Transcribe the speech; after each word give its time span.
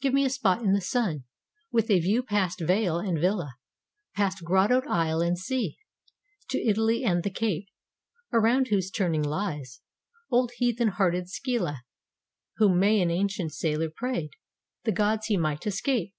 Give 0.00 0.12
me 0.12 0.24
a 0.24 0.30
spot 0.30 0.60
in 0.62 0.72
the 0.72 0.80
sun 0.80 1.22
With 1.70 1.88
a 1.88 2.00
view 2.00 2.24
past 2.24 2.60
vale 2.60 2.98
and 2.98 3.16
villa, 3.16 3.54
Past 4.16 4.42
grottoed 4.42 4.84
isle 4.88 5.20
and 5.20 5.38
sea 5.38 5.78
To 6.50 6.58
Italy 6.58 7.04
and 7.04 7.22
the 7.22 7.30
Cape 7.30 7.68
Around 8.32 8.66
whose 8.70 8.90
turning 8.90 9.22
lies 9.22 9.80
Old 10.32 10.50
heathen 10.56 10.88
hearted 10.88 11.28
Scylla, 11.28 11.82
Whom 12.56 12.80
may 12.80 13.00
an 13.00 13.12
ancient 13.12 13.52
sailor 13.52 13.88
prayed 13.94 14.32
The 14.82 14.90
gods 14.90 15.26
he 15.26 15.36
might 15.36 15.64
escape. 15.64 16.12